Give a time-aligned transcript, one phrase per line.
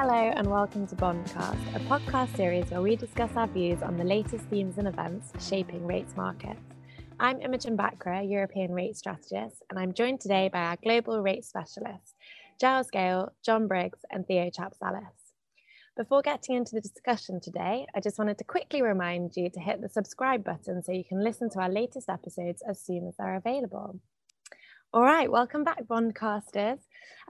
[0.00, 4.04] Hello, and welcome to Bondcast, a podcast series where we discuss our views on the
[4.04, 6.60] latest themes and events shaping rates markets.
[7.18, 12.14] I'm Imogen Bachra, European rate strategist, and I'm joined today by our global rate specialists,
[12.60, 15.32] Giles Gale, John Briggs, and Theo Chatzilias.
[15.96, 19.80] Before getting into the discussion today, I just wanted to quickly remind you to hit
[19.80, 23.34] the subscribe button so you can listen to our latest episodes as soon as they're
[23.34, 23.98] available.
[24.92, 26.78] All right, welcome back, Bondcasters.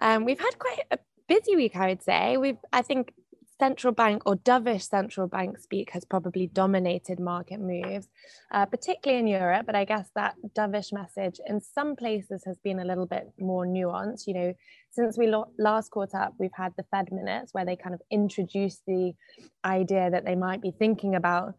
[0.02, 2.36] Um, we've had quite a busy week, I would say.
[2.36, 3.12] We've, I think,
[3.58, 8.08] central bank or dovish central bank speak has probably dominated market moves,
[8.52, 9.66] uh, particularly in Europe.
[9.66, 13.66] But I guess that dovish message in some places has been a little bit more
[13.66, 14.26] nuanced.
[14.26, 14.54] You know,
[14.90, 18.00] since we lo- last caught up, we've had the Fed minutes where they kind of
[18.10, 19.12] introduced the
[19.64, 21.54] idea that they might be thinking about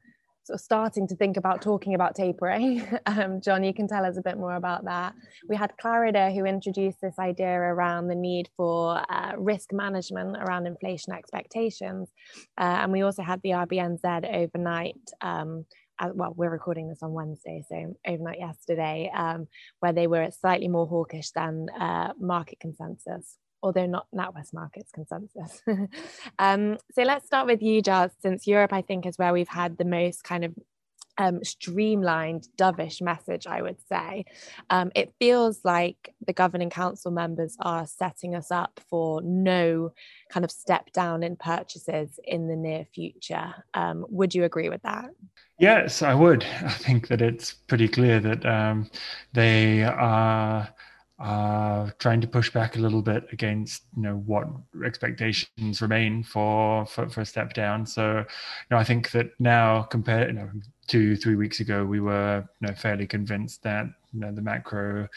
[0.49, 2.85] sort of starting to think about talking about tapering.
[3.05, 5.13] Um, John, you can tell us a bit more about that.
[5.47, 10.67] We had Clarida who introduced this idea around the need for uh, risk management around
[10.67, 12.09] inflation expectations.
[12.57, 14.99] Uh, and we also had the RBNZ overnight.
[15.21, 15.65] Um,
[16.13, 19.47] well, we're recording this on Wednesday, so overnight yesterday, um,
[19.79, 25.61] where they were slightly more hawkish than uh, market consensus although not NatWest Markets consensus.
[26.39, 29.77] um, so let's start with you, Giles, since Europe, I think, is where we've had
[29.77, 30.53] the most kind of
[31.19, 34.25] um, streamlined, dovish message, I would say.
[34.69, 39.91] Um, it feels like the governing council members are setting us up for no
[40.31, 43.53] kind of step down in purchases in the near future.
[43.73, 45.09] Um, would you agree with that?
[45.59, 46.45] Yes, I would.
[46.63, 48.89] I think that it's pretty clear that um,
[49.33, 50.69] they are
[51.19, 54.47] uh, trying to push back a little bit against you know what
[54.85, 57.85] expectations remain for for, for a step down.
[57.85, 58.25] So you
[58.71, 60.49] know I think that now compared you know
[60.87, 65.09] two three weeks ago we were you know fairly convinced that you know the macro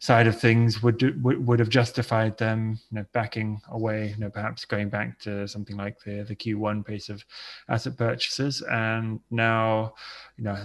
[0.00, 4.18] side of things would do, would, would have justified them you know backing away you
[4.18, 7.24] know perhaps going back to something like the the Q1 pace of
[7.68, 9.94] asset purchases and now
[10.36, 10.58] you know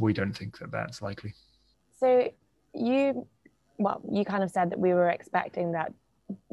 [0.00, 1.32] we don't think that that's likely.
[1.98, 2.30] So
[2.74, 3.26] you
[3.78, 5.92] well, you kind of said that we were expecting that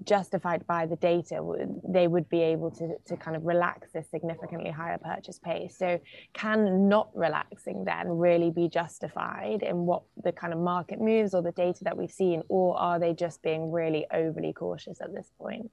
[0.04, 1.42] justified by the data
[1.88, 5.78] they would be able to, to kind of relax this significantly higher purchase pace.
[5.78, 6.00] So
[6.34, 11.42] can not relaxing then really be justified in what the kind of market moves or
[11.42, 15.32] the data that we've seen or are they just being really overly cautious at this
[15.38, 15.72] point?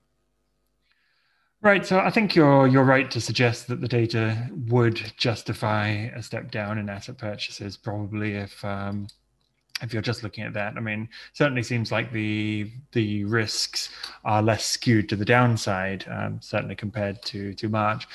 [1.60, 6.22] Right, so I think you're you're right to suggest that the data would justify a
[6.22, 9.08] step down in asset purchases, probably if um,
[9.82, 13.90] if you're just looking at that, I mean, certainly seems like the the risks
[14.24, 18.06] are less skewed to the downside, um, certainly compared to to March.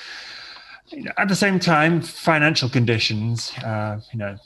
[1.16, 4.36] At the same time, financial conditions, uh, you know,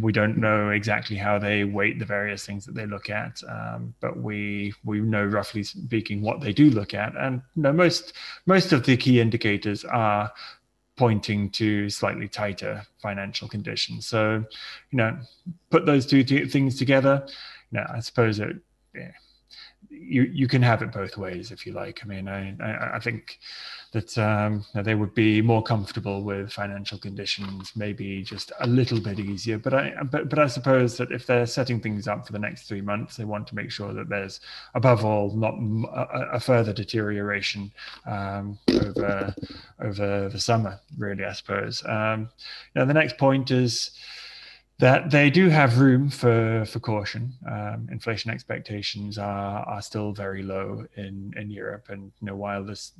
[0.00, 3.94] we don't know exactly how they weight the various things that they look at, um,
[4.00, 8.14] but we we know roughly speaking what they do look at, and you know, most
[8.46, 10.32] most of the key indicators are
[11.02, 14.06] pointing to slightly tighter financial conditions.
[14.06, 14.44] So,
[14.92, 15.18] you know,
[15.68, 17.26] put those two things together.
[17.72, 18.54] You know, I suppose it.
[18.94, 19.10] Yeah,
[20.02, 22.00] you you can have it both ways if you like.
[22.02, 23.38] I mean, I I, think
[23.92, 29.18] that um, they would be more comfortable with financial conditions, maybe just a little bit
[29.20, 29.58] easier.
[29.58, 32.68] But I but but I suppose that if they're setting things up for the next
[32.68, 34.40] three months, they want to make sure that there's
[34.74, 37.72] above all not a, a further deterioration
[38.06, 39.34] um, over
[39.80, 40.80] over the summer.
[40.98, 41.82] Really, I suppose.
[41.86, 42.28] Um,
[42.74, 43.92] now the next point is
[44.78, 47.32] that they do have room for for caution.
[47.48, 52.64] Um, inflation expectations are are still very low in in Europe, and you know while
[52.64, 52.92] this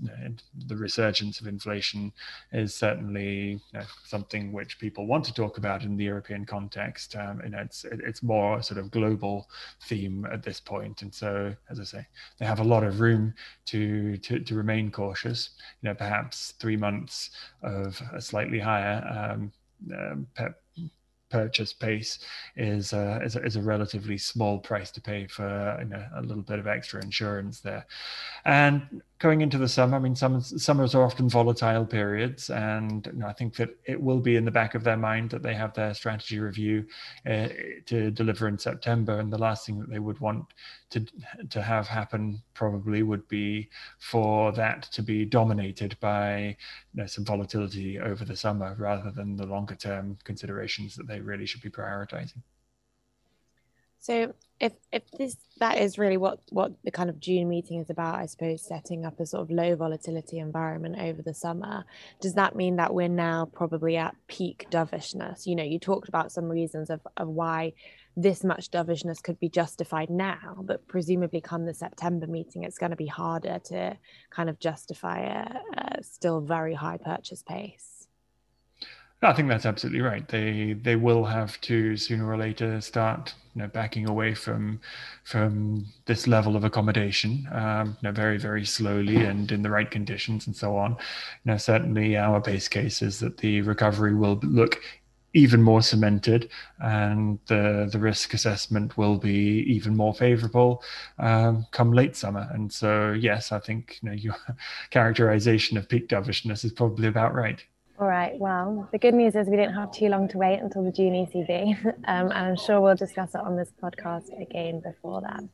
[0.69, 2.13] the resurgence of inflation
[2.53, 7.17] is certainly you know, something which people want to talk about in the European context,
[7.17, 9.49] um, and it's it's more sort of global
[9.83, 11.03] theme at this point.
[11.03, 12.07] And so, as I say,
[12.39, 13.35] they have a lot of room
[13.67, 15.51] to to, to remain cautious.
[15.81, 17.31] You know, perhaps three months
[17.63, 19.53] of a slightly higher um,
[19.99, 20.27] um,
[21.33, 22.19] purchase pace
[22.57, 26.23] is, uh, is, a, is, a, relatively small price to pay for you know, a
[26.23, 27.87] little bit of extra insurance there.
[28.45, 33.21] And going into the summer, I mean, summers, summers are often volatile periods, and you
[33.21, 35.55] know, I think that it will be in the back of their mind that they
[35.55, 36.87] have their strategy review
[37.25, 37.47] uh,
[37.87, 40.47] to deliver in September, and the last thing that they would want
[40.91, 41.07] to
[41.51, 43.71] to have happen probably would be
[44.01, 46.57] for that to be dominated by
[46.93, 51.21] you know, some volatility over the summer rather than the longer term considerations that they
[51.21, 52.43] really should be prioritizing.
[54.03, 57.89] So if if this that is really what what the kind of June meeting is
[57.89, 61.85] about, I suppose setting up a sort of low volatility environment over the summer,
[62.21, 65.47] does that mean that we're now probably at peak dovishness?
[65.47, 67.75] You know, you talked about some reasons of, of why
[68.17, 72.91] this much dovishness could be justified now, but presumably come the September meeting, it's going
[72.91, 73.97] to be harder to
[74.31, 78.02] kind of justify a, a still very high purchase pace.
[79.25, 80.27] I think that's absolutely right.
[80.27, 84.81] They they will have to sooner or later start you know backing away from
[85.25, 89.91] from this level of accommodation um, you know very very slowly and in the right
[89.91, 90.97] conditions and so on.
[91.45, 94.81] You certainly our base case is that the recovery will look
[95.35, 100.83] even more cemented and the the risk assessment will be even more favorable
[101.19, 104.37] um, come late summer and so yes i think you know your
[104.91, 107.65] characterization of peak dovishness is probably about right
[108.03, 108.37] all right.
[108.37, 111.13] Well, the good news is we didn't have too long to wait until the June
[111.13, 115.45] ECB, um, and I'm sure we'll discuss it on this podcast again before that.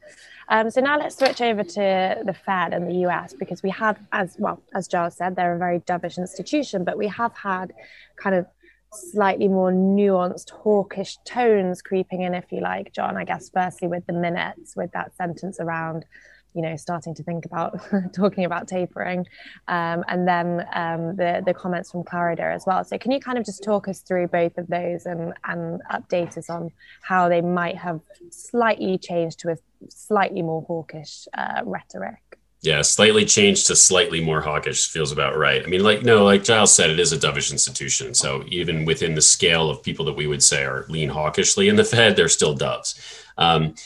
[0.49, 3.99] Um, so now let's switch over to the Fed and the US because we have,
[4.13, 7.75] as well as Giles said, they're a very dovish institution, but we have had
[8.17, 8.47] kind of
[8.95, 13.19] slightly more nuanced hawkish tones creeping in, if you like, John.
[13.19, 16.07] I guess firstly with the minutes, with that sentence around
[16.55, 17.79] you know starting to think about
[18.13, 19.27] talking about tapering
[19.69, 23.39] um, and then um, the the comments from Clarida as well so can you kind
[23.39, 26.71] of just talk us through both of those and and update us on
[27.03, 28.01] how they might have
[28.31, 29.57] slightly changed to a
[29.89, 32.29] slightly more hawkish uh, rhetoric
[32.61, 35.63] yeah, slightly changed to slightly more hawkish feels about right.
[35.63, 38.15] I mean, like no, like Giles said, it is a dovish institution.
[38.15, 41.77] So even within the scale of people that we would say are lean hawkishly in
[41.77, 42.99] the Fed, they're still doves.
[43.37, 43.77] Um,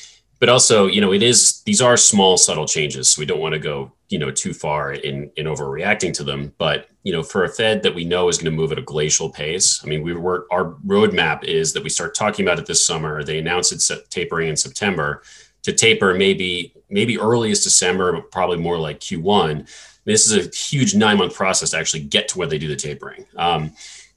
[0.43, 3.53] but also you know it is these are small subtle changes so we don't want
[3.53, 6.53] to go you know too far in in overreacting to them.
[6.59, 8.83] But you know for a fed that we know is going to move at a
[8.83, 12.67] glacial pace i mean we were our roadmap is that we start talking about it
[12.67, 13.23] this summer.
[13.23, 15.23] They announced it's tapering in september.
[15.63, 19.71] To taper maybe maybe early as december but probably more like q1
[20.07, 22.75] this is a huge nine month process to actually get to where they do the
[22.75, 23.25] tapering.
[23.37, 23.75] Um,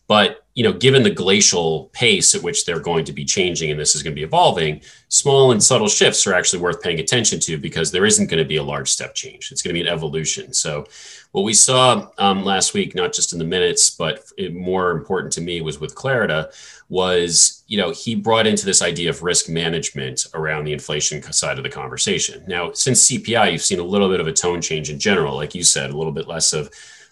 [0.08, 3.80] but you know, given the glacial pace at which they're going to be changing and
[3.80, 7.42] this is going to be evolving, small and subtle shifts are actually worth paying attention
[7.42, 9.52] to because there isn't going to be a large step change.
[9.52, 10.54] It's going to be an evolution.
[10.54, 10.86] So,
[11.34, 14.24] what we saw um, last week, not just in the minutes, but
[14.54, 16.50] more important to me, was with Clarida,
[16.88, 21.58] was you know he brought into this idea of risk management around the inflation side
[21.58, 22.46] of the conversation.
[22.48, 25.54] Now, since CPI, you've seen a little bit of a tone change in general, like
[25.54, 26.70] you said, a little bit less of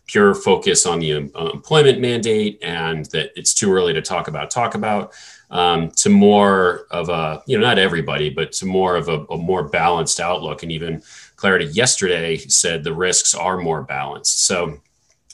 [0.08, 4.52] pure focus on the uh, employment mandate and that it's too early to talk about
[4.52, 5.14] talk about
[5.50, 9.38] um, to more of a you know not everybody but to more of a, a,
[9.38, 10.64] more balanced outlook.
[10.64, 11.02] And even
[11.36, 14.46] Clarida yesterday said the risks are more balanced.
[14.46, 14.80] So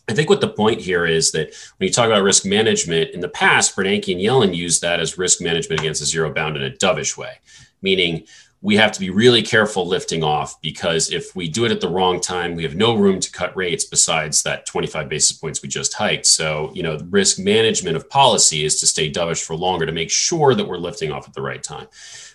[0.10, 3.19] I think what the point here is that when you talk about risk management in
[3.19, 6.63] the past, Bernanke and Yellen used that as risk management against a zero bound in
[6.63, 7.33] a dovish way,
[7.81, 8.25] meaning
[8.61, 11.88] we have to be really careful lifting off because if we do it at the
[11.88, 15.69] wrong time, we have no room to cut rates besides that 25 basis points we
[15.69, 16.25] just hiked.
[16.25, 19.94] So, you know, the risk management of policy is to stay dovish for longer to
[19.94, 21.88] make sure that we're lifting off at the right time.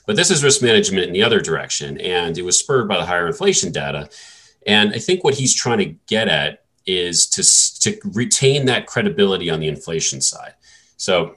[0.07, 2.01] But this is risk management in the other direction.
[2.01, 4.09] And it was spurred by the higher inflation data.
[4.67, 7.43] And I think what he's trying to get at is to,
[7.81, 10.55] to retain that credibility on the inflation side.
[10.97, 11.37] So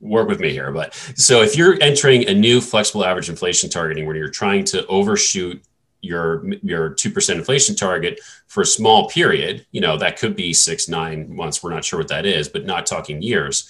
[0.00, 0.70] work with me here.
[0.72, 4.86] But so if you're entering a new flexible average inflation targeting where you're trying to
[4.86, 5.62] overshoot
[6.00, 10.88] your your 2% inflation target for a small period, you know, that could be 6
[10.88, 13.68] 9 months, we're not sure what that is, but not talking years.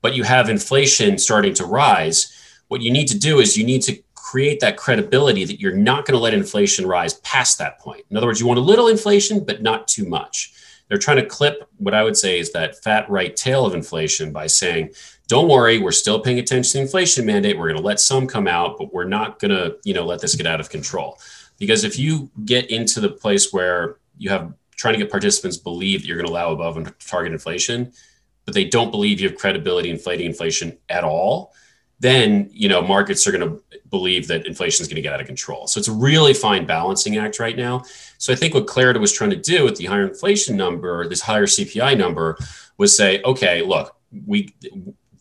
[0.00, 2.32] But you have inflation starting to rise,
[2.68, 6.04] what you need to do is you need to create that credibility that you're not
[6.04, 8.04] going to let inflation rise past that point.
[8.10, 10.52] In other words, you want a little inflation but not too much.
[10.88, 14.32] They're trying to clip what I would say is that fat right tail of inflation
[14.32, 14.90] by saying
[15.28, 17.56] don't worry, we're still paying attention to the inflation mandate.
[17.56, 20.20] We're going to let some come out, but we're not going to, you know, let
[20.20, 21.18] this get out of control.
[21.58, 26.00] Because if you get into the place where you have trying to get participants believe
[26.00, 27.92] that you're going to allow above and target inflation,
[28.44, 31.52] but they don't believe you have credibility inflating inflation at all,
[32.00, 35.20] then you know markets are going to believe that inflation is going to get out
[35.20, 35.66] of control.
[35.66, 37.82] So it's a really fine balancing act right now.
[38.18, 41.20] So I think what Clarida was trying to do with the higher inflation number, this
[41.20, 42.38] higher CPI number,
[42.76, 44.54] was say, okay, look, we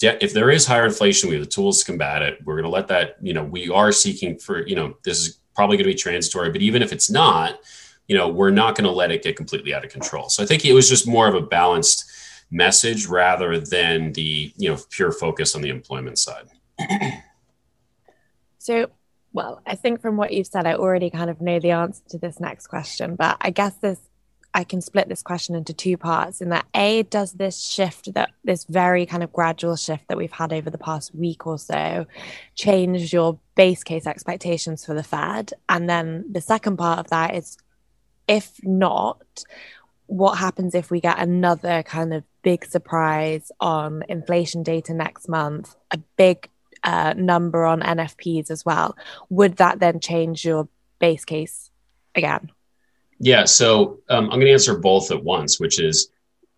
[0.02, 2.40] if there is higher inflation, we have the tools to combat it.
[2.46, 5.40] We're going to let that, you know, we are seeking for, you know, this is
[5.56, 7.60] probably going to be transitory, but even if it's not,
[8.08, 10.30] you know, we're not going to let it get completely out of control.
[10.30, 12.06] So I think it was just more of a balanced
[12.52, 16.48] message rather than the, you know, pure focus on the employment side.
[18.60, 18.90] so,
[19.34, 22.18] well, I think from what you've said, I already kind of know the answer to
[22.18, 24.00] this next question, but I guess this
[24.58, 28.32] I can split this question into two parts in that A, does this shift that
[28.44, 32.08] this very kind of gradual shift that we've had over the past week or so
[32.56, 35.54] change your base case expectations for the Fed?
[35.70, 37.56] And then the second part of that is
[38.28, 39.44] if not,
[40.08, 45.76] what happens if we get another kind of big surprise on inflation data next month,
[45.92, 46.50] a big
[46.84, 48.98] uh, number on NFPs as well,
[49.30, 51.70] would that then change your base case
[52.16, 52.50] again?
[53.20, 56.10] Yeah, so um, I'm going to answer both at once, which is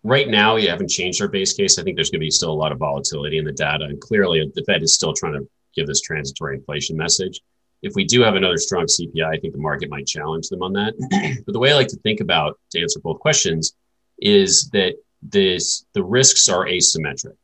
[0.02, 1.78] right now we haven't changed our base case.
[1.78, 4.00] I think there's going to be still a lot of volatility in the data, and
[4.00, 7.40] clearly the Fed is still trying to give this transitory inflation message.
[7.82, 10.74] If we do have another strong CPI, I think the market might challenge them on
[10.74, 10.94] that.
[11.46, 13.74] but the way I like to think about to answer both questions
[14.18, 17.36] is that this the risks are asymmetric.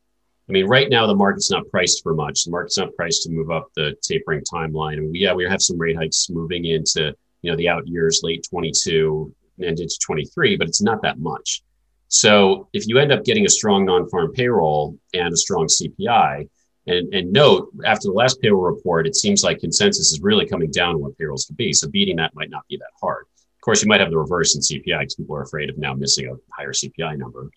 [0.49, 2.45] I mean, right now the market's not priced for much.
[2.45, 4.93] The market's not priced to move up the tapering timeline.
[4.93, 7.15] And we, yeah, we have some rate hikes moving into
[7.47, 11.63] know the out years, late 22 and into 23, but it's not that much.
[12.09, 16.47] So if you end up getting a strong non-farm payroll and a strong CPI,
[16.87, 20.71] and, and note after the last payroll report, it seems like consensus is really coming
[20.71, 21.73] down on what payrolls could be.
[21.73, 23.25] So beating that might not be that hard.
[23.57, 25.93] Of course, you might have the reverse in CPI because people are afraid of now
[25.93, 27.49] missing a higher CPI number.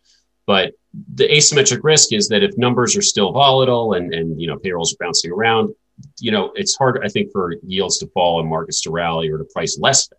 [0.46, 0.72] But
[1.14, 4.92] the asymmetric risk is that if numbers are still volatile and, and you know payrolls
[4.92, 5.72] are bouncing around,
[6.18, 9.38] you know it's hard, I think, for yields to fall and markets to rally or
[9.38, 10.18] to price less Fed.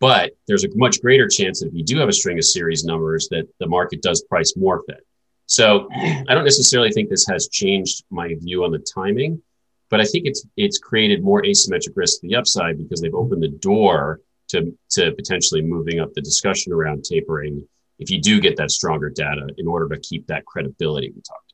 [0.00, 2.84] But there's a much greater chance that if you do have a string of series
[2.84, 5.00] numbers, that the market does price more Fed.
[5.46, 9.42] So I don't necessarily think this has changed my view on the timing,
[9.90, 13.42] but I think it's it's created more asymmetric risk to the upside because they've opened
[13.42, 17.66] the door to to potentially moving up the discussion around tapering
[17.98, 21.51] if you do get that stronger data in order to keep that credibility we talked.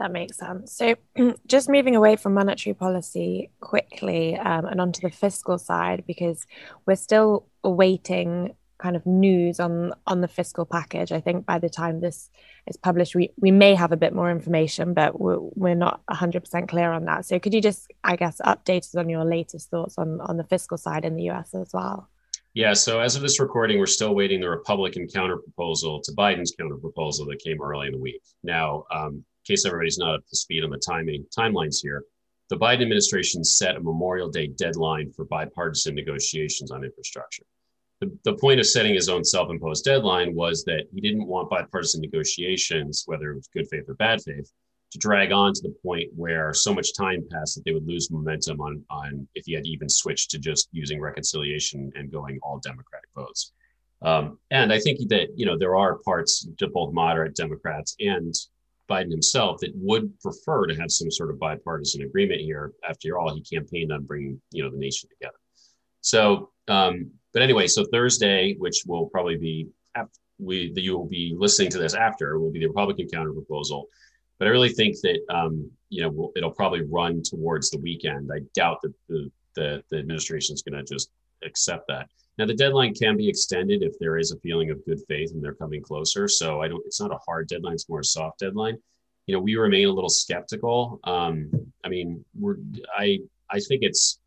[0.00, 0.72] That makes sense.
[0.72, 0.96] So,
[1.46, 6.46] just moving away from monetary policy quickly um, and onto the fiscal side, because
[6.86, 11.12] we're still awaiting kind of news on on the fiscal package.
[11.12, 12.30] I think by the time this
[12.66, 16.66] is published, we, we may have a bit more information, but we're, we're not 100%
[16.66, 17.26] clear on that.
[17.26, 20.44] So, could you just, I guess, update us on your latest thoughts on on the
[20.44, 22.08] fiscal side in the US as well?
[22.54, 27.28] Yeah, so as of this recording, we're still waiting the Republican counterproposal to Biden's counterproposal
[27.28, 28.22] that came early in the week.
[28.42, 32.04] Now, um, case everybody's not up to speed on the timing timelines here,
[32.48, 37.44] the Biden administration set a Memorial Day deadline for bipartisan negotiations on infrastructure.
[38.00, 42.00] The, the point of setting his own self-imposed deadline was that he didn't want bipartisan
[42.00, 44.50] negotiations, whether it was good faith or bad faith,
[44.90, 48.10] to drag on to the point where so much time passed that they would lose
[48.10, 52.58] momentum on on if he had even switched to just using reconciliation and going all
[52.58, 53.52] Democratic votes.
[54.02, 58.34] Um, and I think that you know there are parts to both moderate Democrats and
[58.90, 62.72] Biden himself that would prefer to have some sort of bipartisan agreement here.
[62.88, 65.38] After all, he campaigned on bringing you know the nation together.
[66.00, 71.34] So, um, but anyway, so Thursday, which will probably be after we you will be
[71.38, 73.88] listening to this after, will be the Republican counter proposal
[74.40, 78.30] but I really think that um, you know it'll probably run towards the weekend.
[78.34, 81.10] I doubt that the the, the administration is going to just
[81.44, 82.08] accept that.
[82.38, 85.42] Now the deadline can be extended if there is a feeling of good faith and
[85.42, 86.28] they're coming closer.
[86.28, 86.82] So I don't.
[86.86, 87.74] It's not a hard deadline.
[87.74, 88.78] It's more a soft deadline.
[89.26, 91.00] You know, we remain a little skeptical.
[91.04, 91.50] Um,
[91.84, 92.56] I mean, we're
[92.96, 93.20] I
[93.50, 94.20] I think it's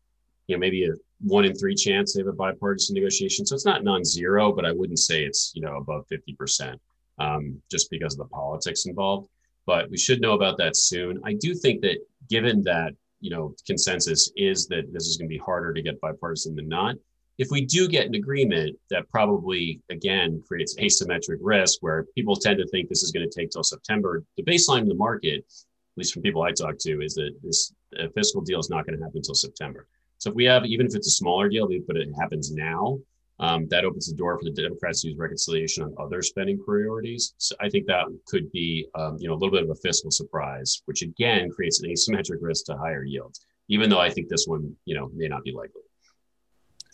[0.46, 3.46] you know maybe a one in three chance they have a bipartisan negotiation.
[3.46, 6.80] So it's not non-zero, but I wouldn't say it's you know above fifty percent
[7.18, 9.28] um, just because of the politics involved
[9.66, 11.20] but we should know about that soon.
[11.24, 15.36] I do think that given that you know consensus is that this is going to
[15.38, 16.94] be harder to get bipartisan than not.
[17.38, 22.58] If we do get an agreement, that probably again creates asymmetric risk where people tend
[22.58, 24.22] to think this is going to take till September.
[24.36, 27.72] The baseline in the market, at least from people I talk to, is that this
[28.14, 29.86] fiscal deal is not going to happen until September.
[30.18, 32.98] So if we have, even if it's a smaller deal, but it happens now,
[33.40, 37.34] um, that opens the door for the Democrats to use reconciliation on other spending priorities.
[37.38, 40.10] So I think that could be, um, you know, a little bit of a fiscal
[40.10, 43.44] surprise, which again creates an asymmetric risk to higher yields.
[43.68, 45.83] Even though I think this one, you know, may not be likely.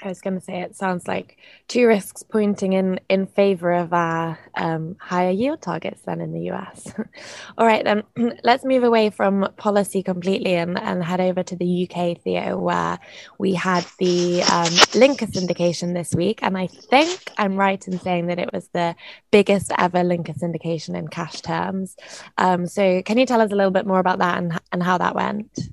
[0.02, 1.36] I was going to say it sounds like
[1.68, 6.50] two risks pointing in in favor of our um, higher yield targets than in the
[6.52, 6.92] US.
[7.58, 8.02] All right, then
[8.42, 12.98] let's move away from policy completely and, and head over to the UK, Theo, where
[13.38, 16.40] we had the um, linker syndication this week.
[16.42, 18.96] And I think I'm right in saying that it was the
[19.30, 21.96] biggest ever linker syndication in cash terms.
[22.38, 24.96] Um, so, can you tell us a little bit more about that and, and how
[24.98, 25.70] that went?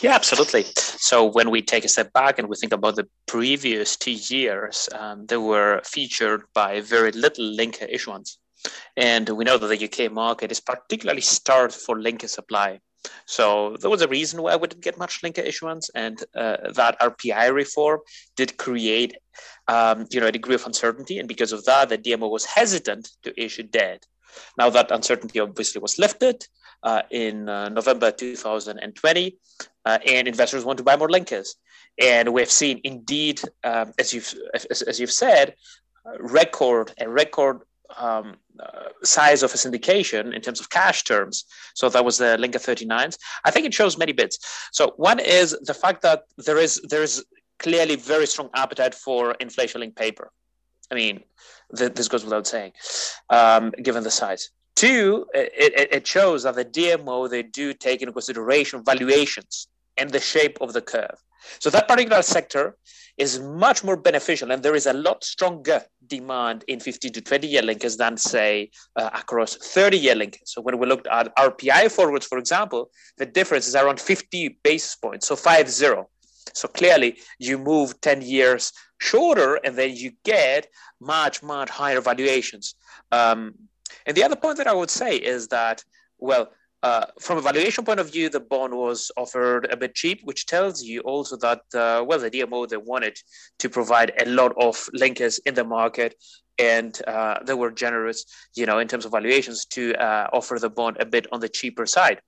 [0.00, 0.64] Yeah, absolutely.
[0.76, 4.88] So when we take a step back and we think about the previous two years,
[4.94, 8.38] um, they were featured by very little linker issuance.
[8.96, 12.80] And we know that the UK market is particularly starved for linker supply.
[13.24, 16.98] So there was a reason why we didn't get much linker issuance, and uh, that
[17.00, 18.00] RPI reform
[18.36, 19.16] did create,
[19.68, 23.08] um, you know, a degree of uncertainty, and because of that, the DMO was hesitant
[23.22, 24.04] to issue debt.
[24.58, 26.44] Now that uncertainty obviously was lifted
[26.86, 29.36] uh, in uh, November 2020,
[29.84, 31.48] uh, and investors want to buy more linkers.
[32.00, 35.56] And we've seen, indeed, um, as you've as, as, you've said,
[36.20, 37.62] record a record
[37.96, 41.44] um, uh, size of a syndication in terms of cash terms.
[41.74, 43.18] So that was the Linker 39s.
[43.44, 44.38] I think it shows many bits.
[44.72, 47.24] So one is the fact that there is there is
[47.58, 50.30] clearly very strong appetite for inflation-linked paper.
[50.92, 51.24] I mean,
[51.76, 52.72] th- this goes without saying,
[53.30, 54.50] um, given the size.
[54.76, 60.20] Two, it, it shows that the DMO they do take into consideration valuations and the
[60.20, 61.18] shape of the curve.
[61.58, 62.76] So that particular sector
[63.16, 67.46] is much more beneficial, and there is a lot stronger demand in 15 to 20
[67.46, 70.44] year linkers than, say, uh, across 30 year linkers.
[70.44, 74.96] So when we looked at RPI forwards, for example, the difference is around 50 basis
[74.96, 76.08] points, so 5 0.
[76.52, 80.68] So clearly, you move 10 years shorter, and then you get
[81.00, 82.74] much, much higher valuations.
[83.10, 83.54] Um,
[84.06, 85.82] and the other point that I would say is that,
[86.18, 86.52] well,
[86.82, 90.46] uh, from a valuation point of view, the bond was offered a bit cheap, which
[90.46, 93.18] tells you also that, uh, well, the DMO, they wanted
[93.58, 96.14] to provide a lot of linkers in the market
[96.58, 98.24] and uh, they were generous,
[98.54, 101.48] you know, in terms of valuations to uh, offer the bond a bit on the
[101.48, 102.20] cheaper side.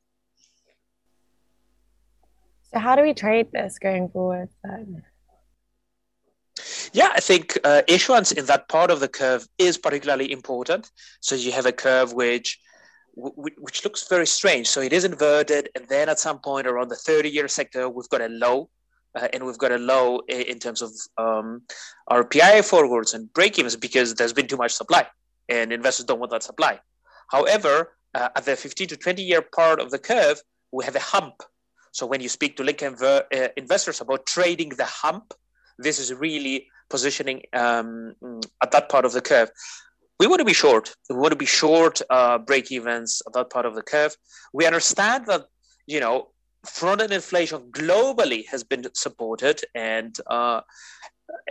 [2.73, 5.03] So how do we trade this going forward then?
[6.93, 10.91] Yeah, I think uh, issuance in that part of the curve is particularly important.
[11.21, 12.59] So you have a curve which
[13.19, 14.69] which looks very strange.
[14.69, 18.21] So it is inverted, and then at some point around the 30-year sector, we've got
[18.21, 18.71] a low,
[19.17, 21.62] uh, and we've got a low in terms of um,
[22.11, 25.05] RPI forwards and break-evens because there's been too much supply,
[25.49, 26.79] and investors don't want that supply.
[27.29, 31.43] However, uh, at the 15 to 20-year part of the curve, we have a hump.
[31.93, 35.35] So when you speak to inver- uh, investors about trading the hump,
[35.78, 38.14] this is really positioning um,
[38.62, 39.50] at that part of the curve
[40.18, 40.94] we want to be short.
[41.08, 44.16] We want to be short uh, break evens at that part of the curve.
[44.52, 45.47] We understand that,
[45.87, 46.30] you know,
[46.66, 50.62] front-end inflation globally has been supported and uh,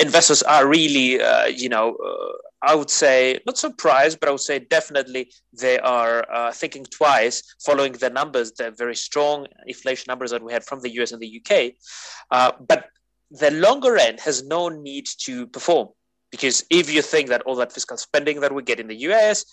[0.01, 4.41] investors are really, uh, you know, uh, I would say not surprised, but I would
[4.41, 10.31] say definitely they are uh, thinking twice following the numbers, the very strong inflation numbers
[10.31, 11.73] that we had from the US and the UK.
[12.31, 12.87] Uh, but
[13.31, 15.89] the longer end has no need to perform
[16.31, 19.45] because if you think that all that fiscal spending that we get in the US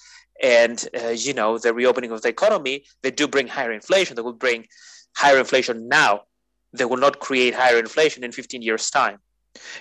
[0.43, 4.17] and uh, you know the reopening of the economy, they do bring higher inflation.
[4.17, 4.67] They will bring
[5.17, 6.23] higher inflation now.
[6.73, 9.19] They will not create higher inflation in 15 years' time.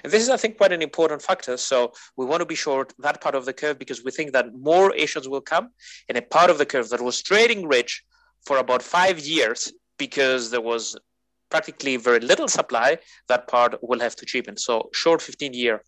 [0.04, 1.58] And this is, I think, quite an important factor.
[1.58, 4.54] So we want to be short that part of the curve because we think that
[4.54, 5.70] more issuance will come
[6.08, 8.04] in a part of the curve that was trading rich
[8.46, 10.96] for about five years because there was
[11.54, 12.90] practically very little supply.
[13.32, 14.56] That part will have to cheapen.
[14.58, 15.82] So short 15 year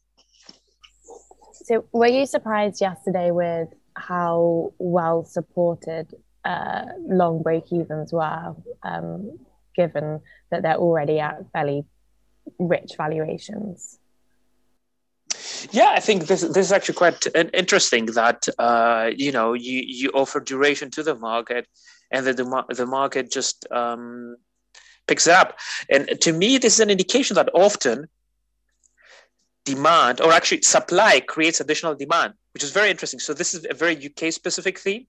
[1.65, 9.39] so, were you surprised yesterday with how well supported uh, long break evens were, um,
[9.75, 11.85] given that they're already at fairly
[12.59, 13.97] rich valuations?
[15.71, 20.11] Yeah, I think this this is actually quite interesting that uh, you know you you
[20.13, 21.67] offer duration to the market,
[22.11, 22.33] and the
[22.69, 24.35] the market just um,
[25.07, 25.57] picks it up.
[25.89, 28.07] And to me, this is an indication that often
[29.63, 33.19] demand or actually supply creates additional demand, which is very interesting.
[33.19, 35.07] So this is a very UK specific theme.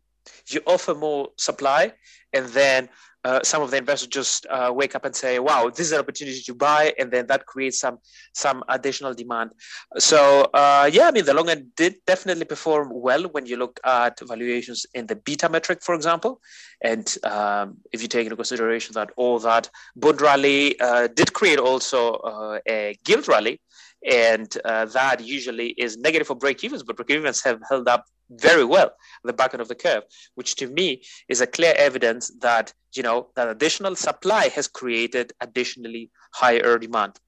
[0.49, 1.93] You offer more supply,
[2.33, 2.89] and then
[3.27, 5.99] uh, some of the investors just uh, wake up and say, "Wow, this is an
[5.99, 7.99] opportunity to buy," and then that creates some
[8.33, 9.51] some additional demand.
[9.99, 13.81] So uh, yeah, I mean the long end did definitely perform well when you look
[13.85, 16.41] at valuations in the beta metric, for example,
[16.83, 21.59] and um, if you take into consideration that all that bond rally uh, did create
[21.59, 23.61] also uh, a gilt rally,
[24.07, 28.05] and uh, that usually is negative for break evens, but break evens have held up
[28.31, 30.03] very well at the back end of the curve,
[30.35, 35.33] which to me is a clear evidence that you know that additional supply has created
[35.41, 37.19] additionally higher demand.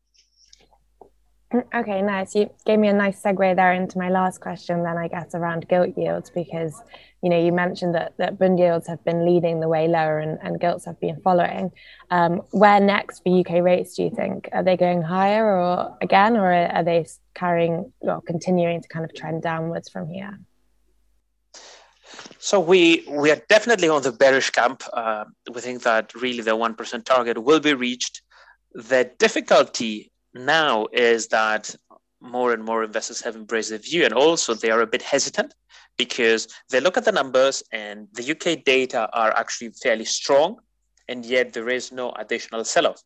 [1.50, 2.34] Okay, nice.
[2.34, 5.66] You gave me a nice segue there into my last question, then I guess around
[5.66, 6.82] gilt yields, because
[7.22, 10.38] you know you mentioned that that bund yields have been leading the way lower and,
[10.42, 11.70] and gilts have been following.
[12.10, 13.94] Um, where next for UK rates?
[13.94, 18.82] Do you think are they going higher or again, or are they carrying or continuing
[18.82, 20.38] to kind of trend downwards from here?
[22.38, 24.82] So we we are definitely on the bearish camp.
[24.92, 28.20] Uh, we think that really the one percent target will be reached.
[28.74, 31.74] The difficulty now is that
[32.20, 35.54] more and more investors have embraced the view, and also they are a bit hesitant
[35.96, 40.56] because they look at the numbers and the UK data are actually fairly strong,
[41.08, 43.02] and yet there is no additional sell-off.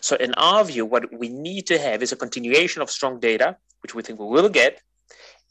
[0.00, 3.56] So, in our view, what we need to have is a continuation of strong data,
[3.82, 4.80] which we think we will get,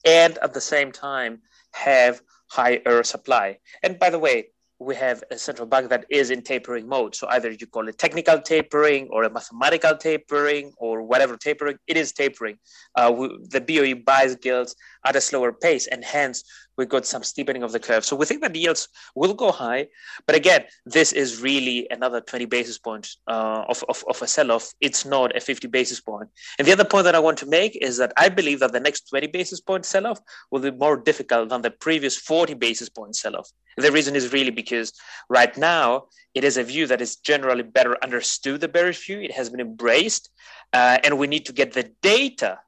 [0.05, 3.57] and at the same time have higher supply.
[3.81, 4.49] And by the way,
[4.83, 7.15] we have a central bank that is in tapering mode.
[7.15, 11.97] So either you call it technical tapering or a mathematical tapering or whatever tapering, it
[11.97, 12.57] is tapering.
[12.95, 16.43] Uh, we, the BOE buys gilts at a slower pace, and hence
[16.77, 18.03] we got some steepening of the curve.
[18.03, 19.87] So we think that yields will go high,
[20.25, 24.73] but again, this is really another 20 basis points uh, of, of, of a sell-off.
[24.81, 26.29] It's not a 50 basis point.
[26.57, 28.79] And the other point that I want to make is that I believe that the
[28.79, 30.19] next 20 basis point sell-off
[30.51, 33.51] will be more difficult than the previous 40 basis point sell-off.
[33.77, 34.93] The reason is really because
[35.29, 39.19] right now it is a view that is generally better understood, the bearish view.
[39.21, 40.29] It has been embraced,
[40.73, 42.59] uh, and we need to get the data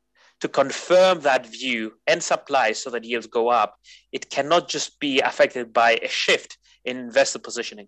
[0.41, 3.71] to confirm that view and supply so that yields go up.
[4.11, 7.87] It cannot just be affected by a shift in investor positioning.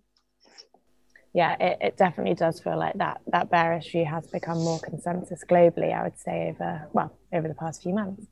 [1.33, 5.43] Yeah, it, it definitely does feel like that that bearish view has become more consensus
[5.47, 8.25] globally, I would say, over well, over the past few months.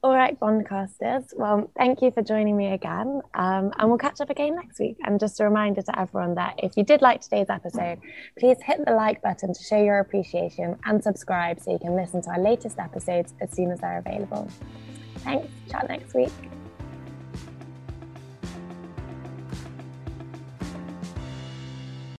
[0.00, 1.36] All right, Bondcasters.
[1.36, 3.20] Well, thank you for joining me again.
[3.34, 4.96] Um, and we'll catch up again next week.
[5.04, 7.98] And just a reminder to everyone that if you did like today's episode,
[8.38, 12.22] please hit the like button to show your appreciation and subscribe so you can listen
[12.22, 14.48] to our latest episodes as soon as they're available.
[15.16, 15.48] Thanks.
[15.68, 16.30] Chat next week.